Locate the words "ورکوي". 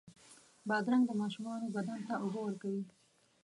2.43-2.83